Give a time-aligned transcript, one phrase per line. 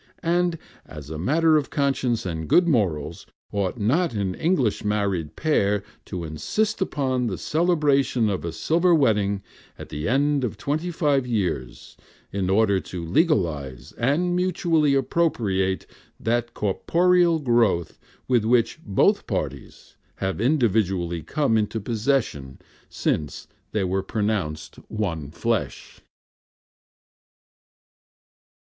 [0.23, 5.83] And as a matter of conscience and good morals, ought not an English married pair
[6.05, 9.43] to insist upon the celebration of a silver wedding
[9.77, 11.97] at the end of twenty five years
[12.31, 15.85] in order to legalize and mutually appropriate
[16.19, 22.57] that corporeal growth of which both parties have individually come into possession
[22.89, 26.01] since they were pronounced one flesh?